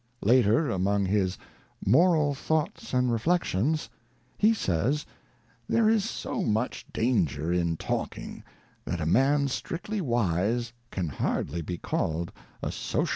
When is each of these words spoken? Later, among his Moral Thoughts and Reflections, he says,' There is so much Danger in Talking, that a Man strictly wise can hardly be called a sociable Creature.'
Later, 0.23 0.67
among 0.67 1.05
his 1.05 1.37
Moral 1.85 2.33
Thoughts 2.33 2.91
and 2.91 3.11
Reflections, 3.11 3.87
he 4.35 4.51
says,' 4.51 5.05
There 5.69 5.87
is 5.91 6.03
so 6.09 6.41
much 6.41 6.87
Danger 6.91 7.53
in 7.53 7.77
Talking, 7.77 8.43
that 8.83 8.99
a 8.99 9.05
Man 9.05 9.47
strictly 9.47 10.01
wise 10.01 10.73
can 10.89 11.07
hardly 11.09 11.61
be 11.61 11.77
called 11.77 12.31
a 12.63 12.71
sociable 12.71 13.05
Creature.' 13.05 13.09